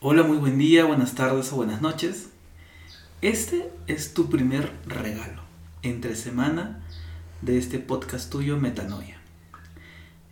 Hola, 0.00 0.22
muy 0.22 0.36
buen 0.36 0.58
día, 0.58 0.84
buenas 0.84 1.16
tardes 1.16 1.52
o 1.52 1.56
buenas 1.56 1.82
noches. 1.82 2.28
Este 3.20 3.68
es 3.88 4.14
tu 4.14 4.30
primer 4.30 4.72
regalo 4.86 5.42
entre 5.82 6.14
semana 6.14 6.84
de 7.42 7.58
este 7.58 7.80
podcast 7.80 8.30
tuyo 8.30 8.58
Metanoia. 8.58 9.16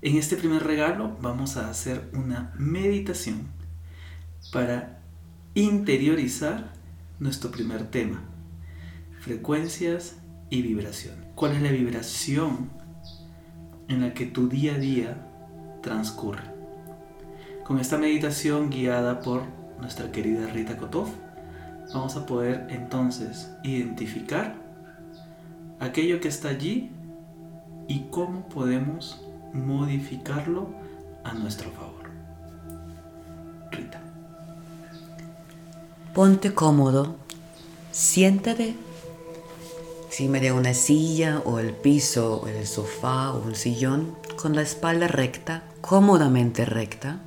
En 0.02 0.18
este 0.18 0.36
primer 0.36 0.62
regalo 0.62 1.16
vamos 1.20 1.56
a 1.56 1.68
hacer 1.68 2.08
una 2.12 2.54
meditación 2.56 3.48
para 4.52 5.00
interiorizar 5.54 6.72
nuestro 7.18 7.50
primer 7.50 7.90
tema, 7.90 8.22
frecuencias 9.18 10.14
y 10.48 10.62
vibración. 10.62 11.16
¿Cuál 11.34 11.56
es 11.56 11.62
la 11.62 11.72
vibración 11.72 12.70
en 13.88 14.02
la 14.02 14.14
que 14.14 14.26
tu 14.26 14.48
día 14.48 14.76
a 14.76 14.78
día 14.78 15.26
transcurre? 15.82 16.55
Con 17.66 17.80
esta 17.80 17.98
meditación 17.98 18.70
guiada 18.70 19.22
por 19.22 19.42
nuestra 19.80 20.12
querida 20.12 20.46
Rita 20.46 20.76
Kotov, 20.76 21.08
vamos 21.92 22.14
a 22.14 22.24
poder 22.24 22.68
entonces 22.70 23.50
identificar 23.64 24.54
aquello 25.80 26.20
que 26.20 26.28
está 26.28 26.50
allí 26.50 26.92
y 27.88 28.06
cómo 28.12 28.48
podemos 28.48 29.20
modificarlo 29.52 30.68
a 31.24 31.34
nuestro 31.34 31.72
favor. 31.72 32.08
Rita. 33.72 34.00
Ponte 36.14 36.54
cómodo, 36.54 37.16
siéntate 37.90 38.76
encima 40.04 40.38
de 40.38 40.52
una 40.52 40.72
silla 40.72 41.42
o 41.44 41.58
el 41.58 41.72
piso 41.72 42.42
o 42.42 42.46
el 42.46 42.64
sofá 42.64 43.32
o 43.32 43.42
un 43.42 43.56
sillón 43.56 44.14
con 44.40 44.54
la 44.54 44.62
espalda 44.62 45.08
recta, 45.08 45.64
cómodamente 45.80 46.64
recta. 46.64 47.18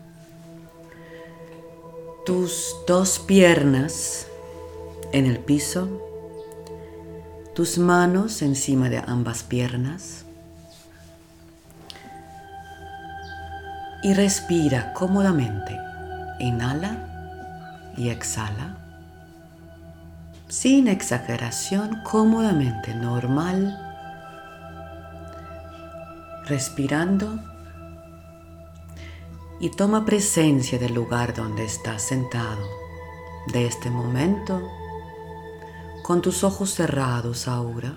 Tus 2.30 2.76
dos 2.86 3.18
piernas 3.18 4.28
en 5.14 5.26
el 5.26 5.40
piso, 5.40 5.90
tus 7.56 7.80
manos 7.80 8.44
encima 8.44 8.88
de 8.88 9.00
ambas 9.00 9.42
piernas. 9.42 10.26
Y 14.04 14.14
respira 14.14 14.94
cómodamente. 14.94 15.76
Inhala 16.40 17.94
y 17.98 18.10
exhala. 18.10 18.78
Sin 20.50 20.88
exageración, 20.88 22.04
cómodamente, 22.04 22.94
normal. 22.94 23.76
Respirando. 26.46 27.49
Y 29.60 29.70
toma 29.72 30.06
presencia 30.06 30.80
del 30.80 30.94
lugar 30.94 31.34
donde 31.34 31.66
estás 31.66 32.02
sentado. 32.02 32.66
De 33.48 33.66
este 33.66 33.90
momento, 33.90 34.62
con 36.04 36.22
tus 36.22 36.44
ojos 36.44 36.74
cerrados 36.74 37.48
ahora, 37.48 37.94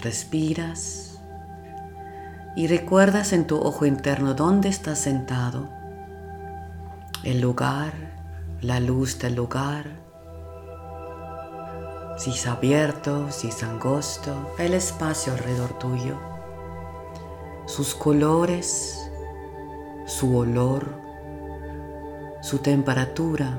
respiras 0.00 1.18
y 2.56 2.66
recuerdas 2.66 3.32
en 3.32 3.46
tu 3.46 3.58
ojo 3.58 3.86
interno 3.86 4.34
dónde 4.34 4.68
estás 4.68 4.98
sentado, 4.98 5.68
el 7.24 7.40
lugar, 7.40 7.92
la 8.60 8.80
luz 8.80 9.18
del 9.18 9.34
lugar, 9.34 10.02
si 12.18 12.30
es 12.30 12.46
abierto, 12.46 13.30
si 13.30 13.48
es 13.48 13.62
angosto, 13.62 14.54
el 14.58 14.74
espacio 14.74 15.32
alrededor 15.32 15.78
tuyo, 15.78 16.18
sus 17.66 17.94
colores, 17.94 19.01
su 20.06 20.36
olor, 20.36 21.00
su 22.40 22.58
temperatura, 22.58 23.58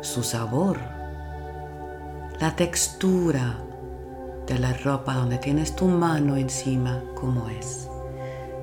su 0.00 0.22
sabor, 0.22 0.78
la 2.40 2.54
textura 2.54 3.56
de 4.46 4.58
la 4.58 4.74
ropa 4.74 5.14
donde 5.14 5.38
tienes 5.38 5.74
tu 5.74 5.86
mano 5.86 6.36
encima 6.36 7.02
como 7.14 7.48
es. 7.48 7.88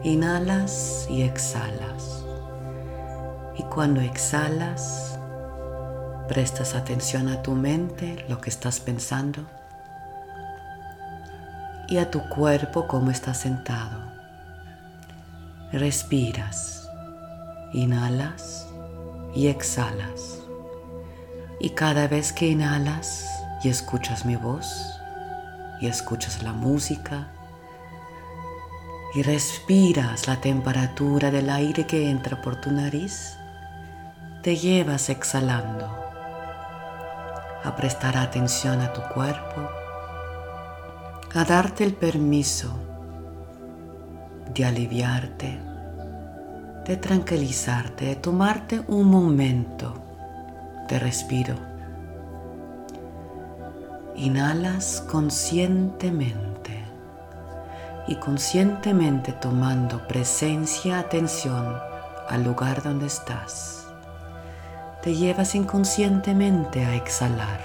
Inhalas 0.03 1.07
y 1.09 1.23
exhalas. 1.23 2.25
Y 3.57 3.63
cuando 3.63 4.01
exhalas, 4.01 5.19
prestas 6.27 6.75
atención 6.75 7.27
a 7.27 7.41
tu 7.41 7.53
mente, 7.53 8.25
lo 8.29 8.39
que 8.39 8.49
estás 8.49 8.79
pensando, 8.79 9.45
y 11.87 11.97
a 11.97 12.09
tu 12.09 12.21
cuerpo 12.29 12.87
como 12.87 13.11
estás 13.11 13.37
sentado. 13.37 14.10
Respiras, 15.73 16.89
inhalas 17.71 18.67
y 19.33 19.47
exhalas. 19.47 20.39
Y 21.61 21.69
cada 21.69 22.09
vez 22.09 22.33
que 22.33 22.49
inhalas 22.49 23.25
y 23.63 23.69
escuchas 23.69 24.25
mi 24.25 24.35
voz, 24.35 24.99
y 25.79 25.87
escuchas 25.87 26.43
la 26.43 26.51
música, 26.51 27.29
y 29.15 29.21
respiras 29.21 30.27
la 30.27 30.41
temperatura 30.41 31.31
del 31.31 31.49
aire 31.49 31.87
que 31.87 32.09
entra 32.09 32.41
por 32.41 32.59
tu 32.59 32.69
nariz, 32.69 33.37
te 34.43 34.57
llevas 34.57 35.07
exhalando 35.07 35.85
a 37.63 37.73
prestar 37.77 38.17
atención 38.17 38.81
a 38.81 38.91
tu 38.91 39.01
cuerpo, 39.13 39.69
a 41.33 41.45
darte 41.45 41.85
el 41.85 41.93
permiso 41.93 42.90
de 44.53 44.65
aliviarte, 44.65 45.59
de 46.85 46.97
tranquilizarte, 46.97 48.05
de 48.05 48.15
tomarte 48.15 48.81
un 48.87 49.05
momento 49.05 49.93
de 50.89 50.99
respiro. 50.99 51.55
Inhalas 54.15 55.01
conscientemente 55.09 56.83
y 58.07 58.15
conscientemente 58.15 59.31
tomando 59.31 60.05
presencia, 60.07 60.99
atención 60.99 61.77
al 62.29 62.43
lugar 62.43 62.83
donde 62.83 63.07
estás. 63.07 63.87
Te 65.01 65.15
llevas 65.15 65.55
inconscientemente 65.55 66.85
a 66.85 66.95
exhalar, 66.95 67.61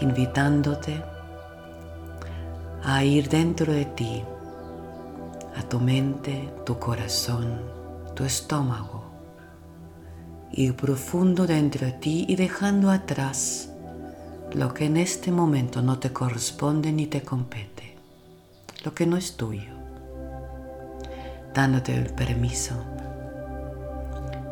invitándote 0.00 1.02
a 2.84 3.04
ir 3.04 3.28
dentro 3.28 3.72
de 3.72 3.84
ti 3.84 4.24
a 5.56 5.62
tu 5.62 5.80
mente, 5.80 6.52
tu 6.64 6.78
corazón, 6.78 7.60
tu 8.14 8.24
estómago, 8.24 9.04
ir 10.52 10.74
profundo 10.76 11.46
dentro 11.46 11.86
de 11.86 11.92
ti 11.92 12.24
y 12.28 12.36
dejando 12.36 12.90
atrás 12.90 13.70
lo 14.52 14.74
que 14.74 14.86
en 14.86 14.96
este 14.96 15.30
momento 15.30 15.82
no 15.82 15.98
te 15.98 16.12
corresponde 16.12 16.92
ni 16.92 17.06
te 17.06 17.22
compete, 17.22 17.96
lo 18.84 18.94
que 18.94 19.06
no 19.06 19.16
es 19.16 19.36
tuyo, 19.36 19.72
dándote 21.54 21.94
el 21.94 22.12
permiso 22.12 22.74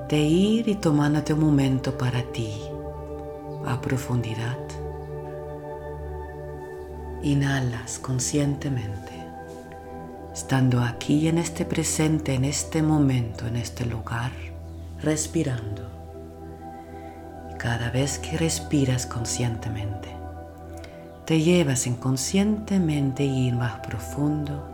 de 0.08 0.18
ir 0.18 0.68
y 0.68 0.74
tomándote 0.74 1.34
un 1.34 1.40
momento 1.40 1.96
para 1.96 2.22
ti 2.32 2.52
a 3.64 3.80
profundidad. 3.80 4.58
Inhalas 7.22 7.98
conscientemente 7.98 9.19
estando 10.32 10.80
aquí 10.80 11.28
en 11.28 11.38
este 11.38 11.64
presente, 11.64 12.34
en 12.34 12.44
este 12.44 12.82
momento, 12.82 13.46
en 13.46 13.56
este 13.56 13.84
lugar, 13.84 14.30
respirando. 15.02 15.88
Y 17.52 17.54
cada 17.58 17.90
vez 17.90 18.18
que 18.18 18.36
respiras 18.36 19.06
conscientemente, 19.06 20.08
te 21.24 21.40
llevas 21.40 21.86
inconscientemente 21.86 23.24
ir 23.24 23.54
más 23.54 23.80
profundo, 23.80 24.66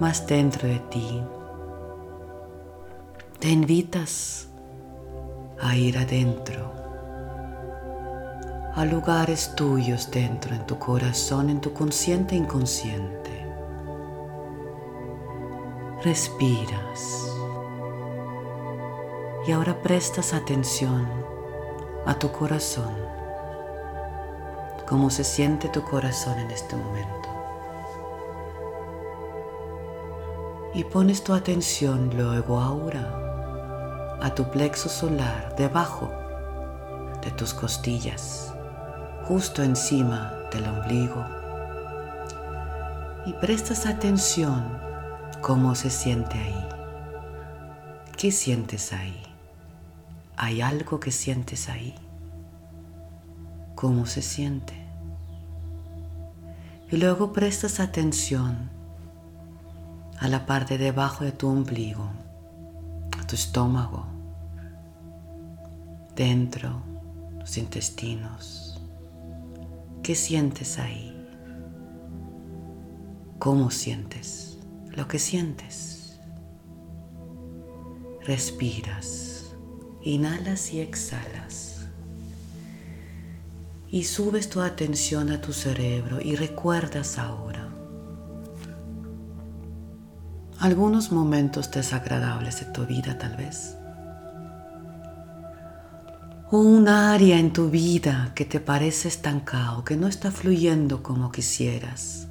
más 0.00 0.26
dentro 0.26 0.68
de 0.68 0.78
ti. 0.90 1.22
Te 3.38 3.48
invitas 3.48 4.48
a 5.60 5.76
ir 5.76 5.98
adentro, 5.98 6.72
a 8.74 8.84
lugares 8.84 9.52
tuyos 9.56 10.10
dentro, 10.10 10.54
en 10.54 10.66
tu 10.66 10.78
corazón, 10.78 11.48
en 11.48 11.60
tu 11.60 11.72
consciente 11.72 12.34
inconsciente 12.34 13.19
respiras 16.02 17.30
y 19.46 19.52
ahora 19.52 19.82
prestas 19.82 20.32
atención 20.32 21.06
a 22.06 22.14
tu 22.14 22.32
corazón, 22.32 22.94
cómo 24.88 25.10
se 25.10 25.24
siente 25.24 25.68
tu 25.68 25.82
corazón 25.82 26.38
en 26.38 26.50
este 26.50 26.74
momento. 26.74 27.28
Y 30.72 30.84
pones 30.84 31.22
tu 31.22 31.34
atención 31.34 32.10
luego 32.16 32.58
ahora 32.58 34.18
a 34.22 34.34
tu 34.34 34.50
plexo 34.50 34.88
solar 34.88 35.54
debajo 35.56 36.10
de 37.22 37.30
tus 37.32 37.52
costillas, 37.52 38.54
justo 39.24 39.62
encima 39.62 40.32
del 40.50 40.66
ombligo. 40.66 41.26
Y 43.26 43.34
prestas 43.34 43.84
atención 43.84 44.89
cómo 45.42 45.74
se 45.74 45.90
siente 45.90 46.38
ahí, 46.38 46.68
¿Qué 48.16 48.30
sientes 48.30 48.92
ahí? 48.92 49.22
¿Hay 50.36 50.60
algo 50.60 51.00
que 51.00 51.10
sientes 51.10 51.70
ahí? 51.70 51.94
¿Cómo 53.74 54.04
se 54.04 54.20
siente? 54.20 54.74
Y 56.90 56.98
luego 56.98 57.32
prestas 57.32 57.80
atención 57.80 58.68
a 60.18 60.28
la 60.28 60.44
parte 60.44 60.76
debajo 60.76 61.24
de 61.24 61.32
tu 61.32 61.48
ombligo, 61.48 62.10
a 63.18 63.26
tu 63.26 63.36
estómago, 63.36 64.04
dentro, 66.14 66.82
los 67.38 67.56
intestinos. 67.56 68.82
¿Qué 70.02 70.14
sientes 70.14 70.78
ahí? 70.78 71.16
¿Cómo 73.38 73.70
sientes 73.70 74.49
lo 74.92 75.08
que 75.08 75.18
sientes? 75.18 76.18
Respiras, 78.24 79.54
inhalas 80.02 80.72
y 80.72 80.80
exhalas. 80.80 81.86
Y 83.88 84.04
subes 84.04 84.48
tu 84.48 84.60
atención 84.60 85.30
a 85.30 85.40
tu 85.40 85.52
cerebro 85.52 86.20
y 86.20 86.36
recuerdas 86.36 87.18
ahora 87.18 87.70
algunos 90.60 91.10
momentos 91.10 91.70
desagradables 91.70 92.60
de 92.60 92.66
tu 92.66 92.84
vida 92.84 93.16
tal 93.18 93.34
vez. 93.36 93.76
O 96.50 96.58
un 96.58 96.86
área 96.88 97.38
en 97.38 97.52
tu 97.52 97.70
vida 97.70 98.32
que 98.34 98.44
te 98.44 98.60
parece 98.60 99.08
estancado, 99.08 99.84
que 99.84 99.96
no 99.96 100.06
está 100.06 100.30
fluyendo 100.30 101.02
como 101.02 101.32
quisieras. 101.32 102.28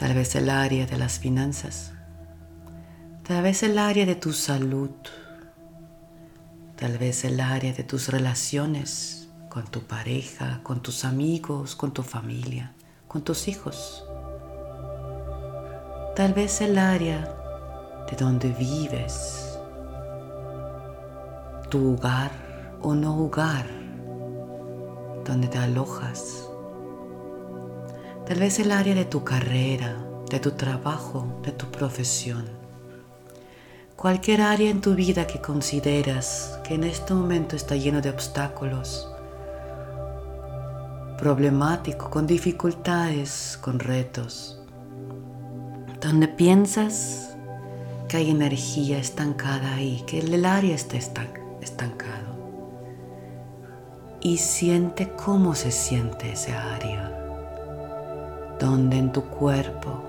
Tal 0.00 0.14
vez 0.14 0.34
el 0.34 0.50
área 0.50 0.86
de 0.86 0.96
las 0.96 1.20
finanzas. 1.20 1.92
Tal 3.22 3.44
vez 3.44 3.62
el 3.62 3.78
área 3.78 4.04
de 4.04 4.16
tu 4.16 4.32
salud. 4.32 4.90
Tal 6.76 6.98
vez 6.98 7.24
el 7.24 7.38
área 7.38 7.72
de 7.72 7.84
tus 7.84 8.08
relaciones 8.08 9.28
con 9.48 9.64
tu 9.70 9.82
pareja, 9.82 10.60
con 10.64 10.82
tus 10.82 11.04
amigos, 11.04 11.76
con 11.76 11.92
tu 11.92 12.02
familia, 12.02 12.72
con 13.06 13.22
tus 13.22 13.46
hijos 13.46 14.04
tal 16.20 16.34
vez 16.34 16.60
el 16.60 16.76
área 16.76 17.34
de 18.10 18.14
donde 18.14 18.50
vives, 18.50 19.58
tu 21.70 21.94
hogar 21.94 22.30
o 22.82 22.94
no 22.94 23.16
hogar, 23.16 23.64
donde 25.24 25.48
te 25.48 25.56
alojas, 25.56 26.49
tal 28.30 28.38
vez 28.38 28.60
el 28.60 28.70
área 28.70 28.94
de 28.94 29.04
tu 29.04 29.24
carrera, 29.24 29.96
de 30.30 30.38
tu 30.38 30.52
trabajo, 30.52 31.40
de 31.42 31.50
tu 31.50 31.66
profesión, 31.66 32.44
cualquier 33.96 34.42
área 34.42 34.70
en 34.70 34.80
tu 34.80 34.94
vida 34.94 35.26
que 35.26 35.40
consideras 35.40 36.60
que 36.62 36.74
en 36.74 36.84
este 36.84 37.12
momento 37.12 37.56
está 37.56 37.74
lleno 37.74 38.00
de 38.00 38.08
obstáculos, 38.08 39.10
problemático, 41.18 42.08
con 42.08 42.28
dificultades, 42.28 43.58
con 43.60 43.80
retos. 43.80 44.62
Donde 46.00 46.28
piensas 46.28 47.36
que 48.06 48.18
hay 48.18 48.30
energía 48.30 48.98
estancada 48.98 49.74
ahí, 49.74 50.04
que 50.06 50.20
el 50.20 50.44
área 50.44 50.76
está 50.76 50.98
estancado. 51.60 52.30
Y 54.20 54.36
siente 54.38 55.10
cómo 55.16 55.56
se 55.56 55.72
siente 55.72 56.30
esa 56.30 56.76
área, 56.76 57.09
donde 58.60 58.98
en 58.98 59.10
tu 59.10 59.22
cuerpo 59.22 60.04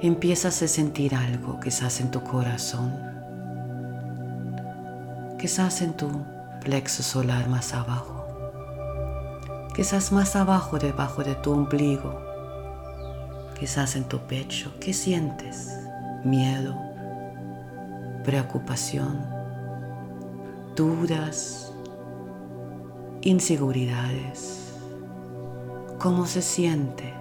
empiezas 0.00 0.62
a 0.62 0.68
sentir 0.68 1.14
algo, 1.14 1.60
quizás 1.60 2.00
en 2.00 2.10
tu 2.10 2.22
corazón, 2.22 2.92
quizás 5.38 5.82
en 5.82 5.92
tu 5.92 6.08
plexo 6.62 7.02
solar 7.02 7.48
más 7.48 7.74
abajo, 7.74 8.24
quizás 9.74 10.12
más 10.12 10.36
abajo 10.36 10.78
debajo 10.78 11.22
de 11.22 11.34
tu 11.34 11.52
ombligo 11.52 12.28
quizás 13.58 13.96
en 13.96 14.04
tu 14.04 14.18
pecho. 14.20 14.72
¿Qué 14.80 14.92
sientes? 14.92 15.76
Miedo, 16.24 16.76
preocupación, 18.24 19.18
dudas, 20.76 21.72
inseguridades. 23.22 24.72
¿Cómo 25.98 26.26
se 26.26 26.42
siente? 26.42 27.17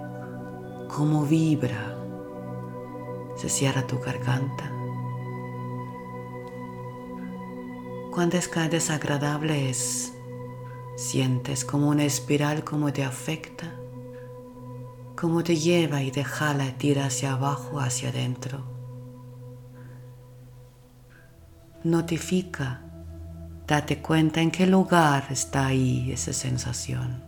¿Cómo 0.88 1.26
vibra? 1.26 1.96
¿Se 3.36 3.50
cierra 3.50 3.86
tu 3.86 4.00
garganta? 4.00 4.72
Cuán 8.12 8.30
desagradable 8.30 9.70
es, 9.70 10.14
sientes 10.96 11.64
como 11.64 11.90
una 11.90 12.04
espiral 12.04 12.64
como 12.64 12.92
te 12.92 13.04
afecta 13.04 13.72
cómo 15.18 15.44
te 15.44 15.56
lleva 15.56 16.04
y 16.04 16.12
te 16.12 16.24
jala 16.24 16.78
tira 16.78 17.08
hacia 17.08 17.34
abajo, 17.34 17.80
hacia 17.80 18.10
adentro. 18.10 18.64
Notifica, 21.84 22.82
date 23.66 24.00
cuenta 24.00 24.42
en 24.42 24.52
qué 24.52 24.68
lugar 24.68 25.26
está 25.32 25.68
ahí 25.68 26.12
esa 26.12 26.34
sensación. 26.34 27.24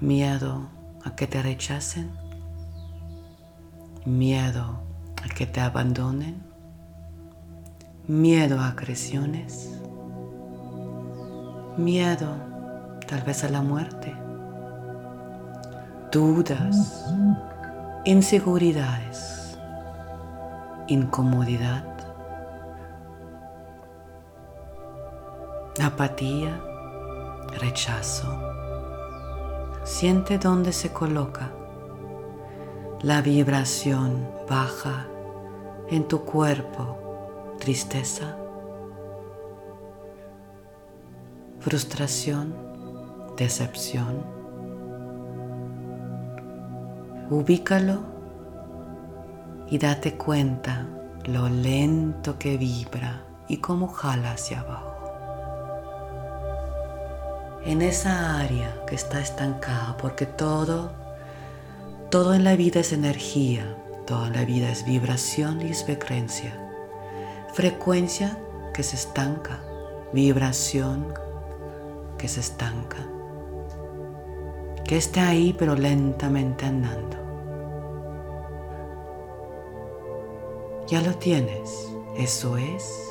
Miedo 0.00 0.75
a 1.06 1.16
que 1.16 1.26
te 1.26 1.40
rechacen, 1.40 2.10
miedo 4.04 4.82
a 5.24 5.34
que 5.34 5.46
te 5.46 5.62
abandonen, 5.62 6.42
miedo 8.06 8.60
a 8.60 8.68
agresiones, 8.68 9.80
miedo 11.78 12.28
tal 13.06 13.22
vez 13.22 13.42
a 13.44 13.48
la 13.48 13.62
muerte 13.62 14.26
dudas, 16.16 17.04
inseguridades, 18.04 19.58
incomodidad, 20.86 21.84
apatía, 25.82 26.58
rechazo. 27.60 28.45
Siente 29.86 30.36
dónde 30.38 30.72
se 30.72 30.92
coloca. 30.92 31.52
La 33.02 33.22
vibración 33.22 34.28
baja 34.50 35.06
en 35.88 36.08
tu 36.08 36.22
cuerpo, 36.22 37.54
tristeza, 37.60 38.36
frustración, 41.60 42.52
decepción. 43.36 44.24
Ubícalo 47.30 48.00
y 49.70 49.78
date 49.78 50.16
cuenta 50.16 50.88
lo 51.26 51.48
lento 51.48 52.40
que 52.40 52.56
vibra 52.56 53.24
y 53.46 53.58
cómo 53.58 53.86
jala 53.86 54.32
hacia 54.32 54.62
abajo. 54.62 54.85
En 57.66 57.82
esa 57.82 58.38
área 58.40 58.84
que 58.86 58.94
está 58.94 59.20
estancada, 59.20 59.96
porque 59.98 60.24
todo, 60.24 60.92
todo 62.10 62.32
en 62.32 62.44
la 62.44 62.56
vida 62.56 62.80
es 62.80 62.92
energía, 62.92 63.76
toda 64.06 64.30
la 64.30 64.44
vida 64.44 64.70
es 64.70 64.86
vibración 64.86 65.60
y 65.60 65.72
es 65.72 65.84
frecuencia. 65.84 66.54
Frecuencia 67.52 68.38
que 68.72 68.82
se 68.82 68.96
estanca, 68.96 69.60
vibración 70.12 71.12
que 72.16 72.28
se 72.28 72.40
estanca 72.40 72.98
que 74.86 74.96
está 74.96 75.28
ahí 75.28 75.54
pero 75.58 75.74
lentamente 75.74 76.64
andando. 76.64 77.16
Ya 80.86 81.02
lo 81.02 81.14
tienes, 81.14 81.88
eso 82.16 82.56
es. 82.56 83.10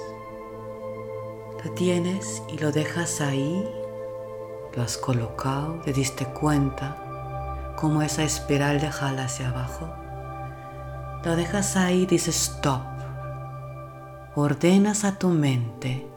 Lo 1.63 1.71
tienes 1.71 2.41
y 2.53 2.57
lo 2.59 2.71
dejas 2.71 3.19
ahí, 3.19 3.67
lo 4.75 4.83
has 4.83 4.97
colocado, 4.97 5.81
te 5.83 5.93
diste 5.93 6.25
cuenta 6.25 7.73
como 7.77 8.01
esa 8.01 8.23
espiral 8.23 8.79
de 8.79 8.91
jala 8.91 9.25
hacia 9.25 9.49
abajo. 9.49 9.93
Lo 11.23 11.35
dejas 11.35 11.75
ahí, 11.75 12.05
dices 12.05 12.35
stop. 12.35 12.83
Ordenas 14.35 15.03
a 15.03 15.17
tu 15.17 15.29
mente, 15.29 16.07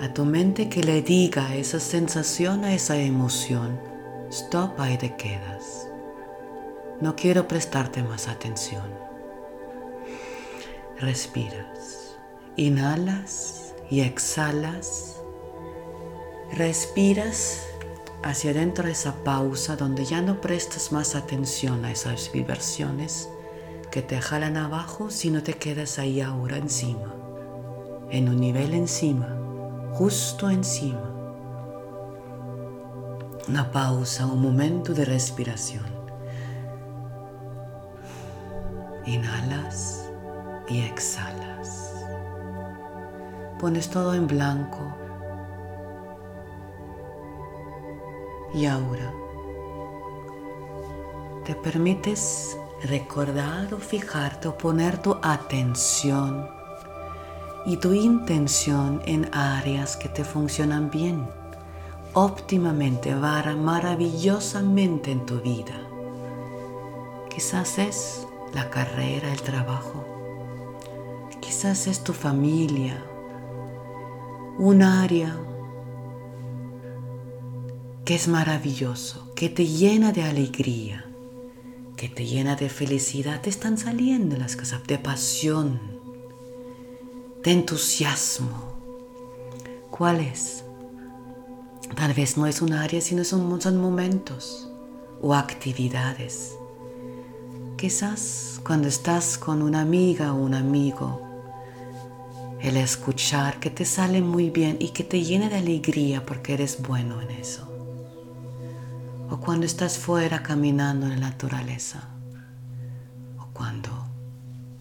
a 0.00 0.12
tu 0.12 0.24
mente 0.24 0.68
que 0.68 0.82
le 0.82 1.02
diga 1.02 1.54
esa 1.54 1.80
sensación, 1.80 2.64
a 2.64 2.74
esa 2.74 2.96
emoción 2.96 3.78
Stop, 4.30 4.80
ahí 4.80 4.98
te 4.98 5.14
quedas. 5.14 5.88
No 7.00 7.14
quiero 7.14 7.46
prestarte 7.46 8.02
más 8.02 8.26
atención. 8.26 8.84
Respiras. 10.98 12.16
Inhalas 12.56 13.74
y 13.88 14.00
exhalas. 14.00 15.15
Respiras 16.52 17.66
hacia 18.22 18.50
adentro 18.52 18.86
de 18.86 18.92
esa 18.92 19.24
pausa 19.24 19.76
donde 19.76 20.04
ya 20.04 20.20
no 20.20 20.40
prestas 20.40 20.90
más 20.92 21.14
atención 21.14 21.84
a 21.84 21.90
esas 21.92 22.30
vibraciones 22.32 23.28
que 23.90 24.02
te 24.02 24.20
jalan 24.20 24.56
abajo 24.56 25.10
si 25.10 25.30
no 25.30 25.42
te 25.42 25.54
quedas 25.54 25.98
ahí 25.98 26.20
ahora 26.20 26.56
encima, 26.56 27.14
en 28.10 28.28
un 28.28 28.40
nivel 28.40 28.74
encima, 28.74 29.36
justo 29.92 30.50
encima. 30.50 31.12
Una 33.48 33.70
pausa, 33.70 34.26
un 34.26 34.42
momento 34.42 34.92
de 34.92 35.04
respiración. 35.04 35.84
Inhalas 39.04 40.10
y 40.68 40.80
exhalas. 40.80 41.92
Pones 43.60 43.88
todo 43.88 44.14
en 44.14 44.26
blanco. 44.26 44.95
Y 48.56 48.64
ahora 48.64 49.12
te 51.44 51.54
permites 51.54 52.56
recordar 52.84 53.74
o 53.74 53.76
fijarte 53.76 54.48
o 54.48 54.56
poner 54.56 54.96
tu 54.96 55.14
atención 55.22 56.48
y 57.66 57.76
tu 57.76 57.92
intención 57.92 59.02
en 59.04 59.28
áreas 59.34 59.98
que 59.98 60.08
te 60.08 60.24
funcionan 60.24 60.90
bien, 60.90 61.28
óptimamente, 62.14 63.14
maravillosamente 63.14 65.10
en 65.10 65.26
tu 65.26 65.38
vida. 65.42 65.78
Quizás 67.28 67.78
es 67.78 68.26
la 68.54 68.70
carrera, 68.70 69.30
el 69.30 69.42
trabajo. 69.42 70.02
Quizás 71.40 71.86
es 71.88 72.02
tu 72.02 72.14
familia, 72.14 73.04
un 74.56 74.82
área 74.82 75.36
que 78.06 78.14
es 78.14 78.28
maravilloso, 78.28 79.34
que 79.34 79.50
te 79.50 79.66
llena 79.66 80.12
de 80.12 80.22
alegría 80.22 81.06
que 81.96 82.08
te 82.08 82.26
llena 82.26 82.56
de 82.56 82.68
felicidad, 82.68 83.40
te 83.40 83.50
están 83.50 83.78
saliendo 83.78 84.36
las 84.36 84.54
cosas 84.54 84.86
de 84.86 84.98
pasión, 84.98 85.80
de 87.42 87.52
entusiasmo. 87.52 88.74
¿Cuál 89.90 90.20
es? 90.20 90.62
Tal 91.94 92.12
vez 92.12 92.36
no 92.36 92.46
es 92.46 92.60
un 92.60 92.74
área, 92.74 93.00
sino 93.00 93.24
son, 93.24 93.60
son 93.62 93.78
momentos 93.78 94.68
o 95.22 95.34
actividades. 95.34 96.54
Quizás 97.78 98.60
cuando 98.64 98.88
estás 98.88 99.38
con 99.38 99.62
una 99.62 99.80
amiga 99.80 100.34
o 100.34 100.36
un 100.36 100.54
amigo, 100.54 101.22
el 102.60 102.76
escuchar 102.76 103.58
que 103.58 103.70
te 103.70 103.84
sale 103.84 104.20
muy 104.20 104.50
bien 104.50 104.76
y 104.80 104.90
que 104.90 105.04
te 105.04 105.22
llena 105.22 105.48
de 105.48 105.56
alegría 105.56 106.26
porque 106.26 106.54
eres 106.54 106.82
bueno 106.82 107.22
en 107.22 107.30
eso 107.30 107.75
o 109.30 109.38
cuando 109.38 109.66
estás 109.66 109.98
fuera 109.98 110.42
caminando 110.42 111.06
en 111.06 111.20
la 111.20 111.30
naturaleza, 111.30 112.08
o 113.38 113.46
cuando 113.52 113.90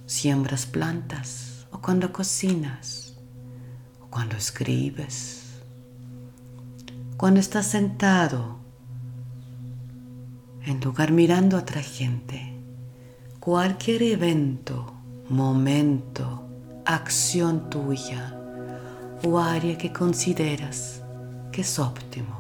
siembras 0.06 0.66
plantas, 0.66 1.66
o 1.72 1.80
cuando 1.80 2.14
cocinas, 2.14 3.16
o 4.02 4.08
cuando 4.08 4.36
escribes, 4.36 5.42
cuando 7.18 7.40
estás 7.40 7.68
sentado 7.68 8.58
en 10.66 10.80
lugar 10.80 11.12
mirando 11.12 11.58
a 11.58 11.62
otra 11.62 11.82
gente, 11.82 12.54
cualquier 13.40 14.04
evento, 14.04 14.94
momento, 15.30 16.44
acción 16.86 17.70
tuya 17.70 18.38
o 19.24 19.40
área 19.40 19.78
que 19.78 19.92
consideras 19.92 21.02
que 21.52 21.62
es 21.62 21.80
óptimo 21.80 22.35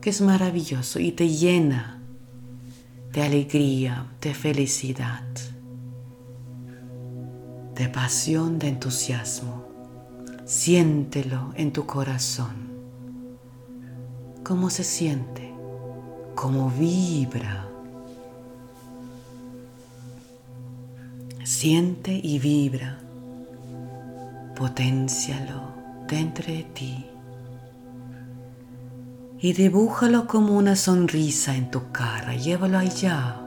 que 0.00 0.10
es 0.10 0.20
maravilloso 0.20 1.00
y 1.00 1.12
te 1.12 1.28
llena 1.28 2.00
de 3.12 3.22
alegría, 3.22 4.06
de 4.20 4.34
felicidad, 4.34 5.24
de 7.74 7.88
pasión, 7.88 8.58
de 8.58 8.68
entusiasmo. 8.68 9.66
Siéntelo 10.44 11.52
en 11.56 11.72
tu 11.72 11.84
corazón. 11.86 12.68
¿Cómo 14.44 14.70
se 14.70 14.84
siente? 14.84 15.52
¿Cómo 16.34 16.70
vibra? 16.70 17.68
Siente 21.44 22.18
y 22.22 22.38
vibra. 22.38 22.98
Potencialo 24.54 25.72
dentro 26.08 26.46
de 26.46 26.62
ti 26.62 27.04
y 29.40 29.52
dibújalo 29.52 30.26
como 30.26 30.56
una 30.56 30.74
sonrisa 30.74 31.54
en 31.54 31.70
tu 31.70 31.92
cara, 31.92 32.34
llévalo 32.34 32.76
allá, 32.76 33.40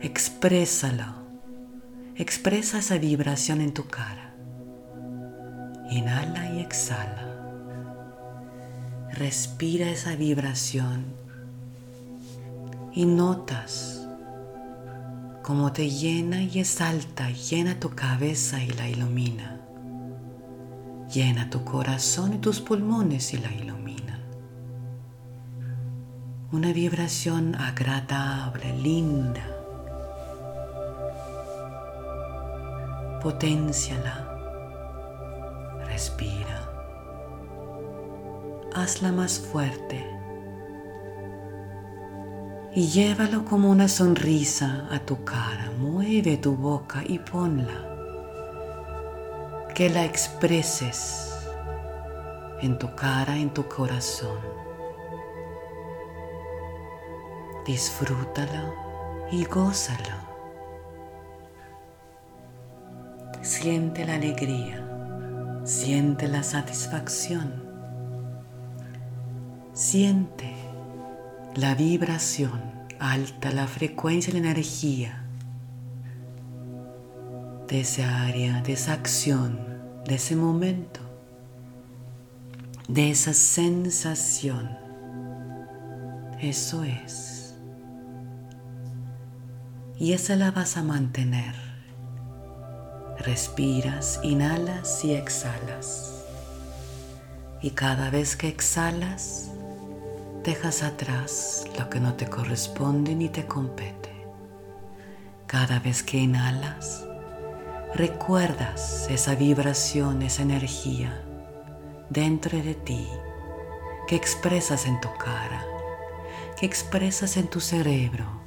exprésalo, 0.00 1.04
expresa 2.16 2.78
esa 2.78 2.96
vibración 2.96 3.60
en 3.60 3.74
tu 3.74 3.86
cara. 3.86 4.34
Inhala 5.90 6.50
y 6.50 6.60
exhala. 6.60 7.30
Respira 9.12 9.90
esa 9.90 10.16
vibración 10.16 11.04
y 12.94 13.04
notas 13.04 14.08
cómo 15.42 15.72
te 15.72 15.90
llena 15.90 16.42
y 16.42 16.58
exalta, 16.58 17.30
llena 17.30 17.78
tu 17.78 17.90
cabeza 17.90 18.64
y 18.64 18.70
la 18.70 18.88
ilumina. 18.88 19.60
Llena 21.12 21.50
tu 21.50 21.64
corazón 21.64 22.32
y 22.32 22.38
tus 22.38 22.60
pulmones 22.60 23.34
y 23.34 23.38
la 23.38 23.52
ilumina 23.52 24.13
una 26.54 26.72
vibración 26.72 27.56
agradable, 27.56 28.72
linda. 28.76 29.44
Potenciala. 33.20 34.30
Respira. 35.88 36.70
Hazla 38.72 39.10
más 39.10 39.40
fuerte. 39.40 40.06
Y 42.72 42.86
llévalo 42.86 43.44
como 43.44 43.68
una 43.68 43.88
sonrisa 43.88 44.86
a 44.92 45.00
tu 45.00 45.24
cara. 45.24 45.72
Mueve 45.80 46.36
tu 46.36 46.54
boca 46.54 47.02
y 47.04 47.18
ponla. 47.18 47.80
Que 49.74 49.90
la 49.90 50.04
expreses 50.04 51.34
en 52.60 52.78
tu 52.78 52.94
cara, 52.94 53.36
en 53.36 53.50
tu 53.50 53.66
corazón. 53.66 54.63
Disfrútalo 57.66 58.74
y 59.30 59.44
gózalo. 59.44 60.24
Siente 63.42 64.04
la 64.04 64.14
alegría, 64.14 65.62
siente 65.64 66.28
la 66.28 66.42
satisfacción, 66.42 67.64
siente 69.72 70.54
la 71.54 71.74
vibración 71.74 72.60
alta, 72.98 73.50
la 73.50 73.66
frecuencia 73.66 74.32
la 74.32 74.38
energía 74.38 75.24
de 77.68 77.80
esa 77.80 78.22
área, 78.22 78.62
de 78.62 78.72
esa 78.74 78.92
acción, 78.92 79.58
de 80.06 80.14
ese 80.14 80.36
momento, 80.36 81.00
de 82.88 83.10
esa 83.10 83.34
sensación. 83.34 84.76
Eso 86.40 86.84
es 86.84 87.33
y 89.98 90.12
esa 90.12 90.36
la 90.36 90.50
vas 90.50 90.76
a 90.76 90.82
mantener. 90.82 91.54
Respiras, 93.18 94.20
inhalas 94.22 95.04
y 95.04 95.14
exhalas. 95.14 96.24
Y 97.62 97.70
cada 97.70 98.10
vez 98.10 98.36
que 98.36 98.48
exhalas, 98.48 99.50
dejas 100.42 100.82
atrás 100.82 101.64
lo 101.78 101.88
que 101.88 102.00
no 102.00 102.14
te 102.14 102.26
corresponde 102.26 103.14
ni 103.14 103.28
te 103.28 103.46
compete. 103.46 104.10
Cada 105.46 105.78
vez 105.78 106.02
que 106.02 106.18
inhalas, 106.18 107.04
recuerdas 107.94 109.06
esa 109.08 109.36
vibración, 109.36 110.22
esa 110.22 110.42
energía 110.42 111.22
dentro 112.10 112.60
de 112.60 112.74
ti 112.74 113.08
que 114.08 114.16
expresas 114.16 114.86
en 114.86 115.00
tu 115.00 115.08
cara, 115.16 115.64
que 116.58 116.66
expresas 116.66 117.36
en 117.36 117.46
tu 117.46 117.60
cerebro 117.60 118.43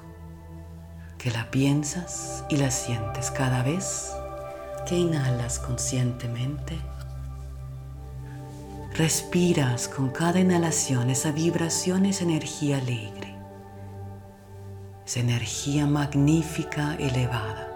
que 1.18 1.32
la 1.32 1.50
piensas 1.50 2.44
y 2.50 2.58
la 2.58 2.72
sientes 2.72 3.32
cada 3.32 3.64
vez 3.64 4.12
que 4.88 4.96
inhalas 4.96 5.60
conscientemente. 5.60 6.78
Respiras 8.96 9.88
con 9.88 10.10
cada 10.10 10.40
inhalación 10.40 11.10
esa 11.10 11.32
vibración, 11.32 12.06
esa 12.06 12.24
energía 12.24 12.78
alegre, 12.78 13.36
esa 15.06 15.20
energía 15.20 15.86
magnífica, 15.86 16.96
elevada. 16.96 17.68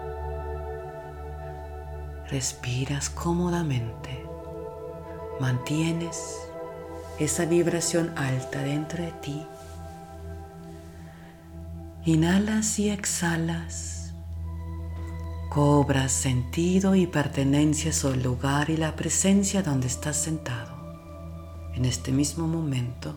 Respiras 2.28 3.10
cómodamente, 3.10 4.24
mantienes 5.38 6.38
esa 7.18 7.44
vibración 7.44 8.12
alta 8.16 8.62
dentro 8.62 9.04
de 9.04 9.12
ti 9.12 9.46
Inhalas 12.04 12.80
y 12.80 12.90
exhalas 12.90 14.12
Cobra 15.48 16.08
sentido 16.08 16.96
y 16.96 17.06
pertenencia 17.06 17.92
al 18.02 18.20
lugar 18.24 18.70
y 18.70 18.76
la 18.76 18.96
presencia 18.96 19.62
donde 19.62 19.86
estás 19.86 20.16
sentado 20.16 20.72
en 21.74 21.84
este 21.84 22.10
mismo 22.10 22.48
momento 22.48 23.16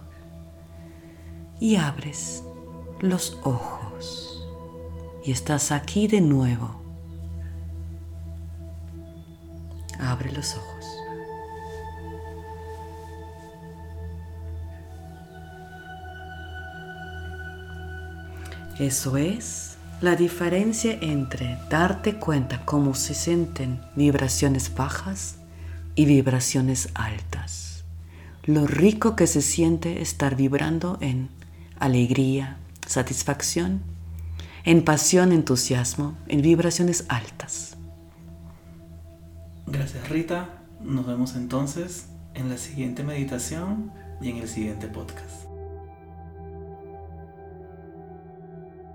y 1.59 1.77
abres 1.77 2.43
los 2.99 3.39
ojos 3.43 4.45
y 5.23 5.31
estás 5.31 5.71
aquí 5.71 6.07
de 6.07 6.21
nuevo. 6.21 6.79
Abre 9.99 10.31
los 10.31 10.55
ojos. 10.57 10.74
Eso 18.79 19.15
es 19.15 19.77
la 20.01 20.17
diferencia 20.17 20.97
entre 20.99 21.57
darte 21.69 22.15
cuenta 22.15 22.65
cómo 22.65 22.93
se 22.93 23.13
sienten 23.13 23.79
vibraciones 23.95 24.73
bajas 24.75 25.37
y 25.95 26.05
vibraciones 26.05 26.89
altas. 26.93 27.85
Lo 28.43 28.67
rico 28.67 29.15
que 29.15 29.27
se 29.27 29.41
siente 29.41 30.01
estar 30.01 30.35
vibrando 30.35 30.97
en 30.99 31.29
alegría, 31.79 32.57
satisfacción, 32.85 33.81
en 34.65 34.83
pasión, 34.83 35.31
entusiasmo, 35.31 36.17
en 36.27 36.41
vibraciones 36.41 37.05
altas. 37.07 37.77
Gracias 39.67 40.09
Rita. 40.09 40.49
Nos 40.81 41.07
vemos 41.07 41.35
entonces 41.35 42.07
en 42.33 42.49
la 42.49 42.57
siguiente 42.57 43.03
meditación 43.03 43.91
y 44.21 44.29
en 44.31 44.37
el 44.37 44.49
siguiente 44.49 44.87
podcast. 44.87 45.44